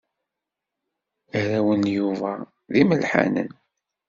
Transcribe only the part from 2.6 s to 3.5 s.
d imelḥanen.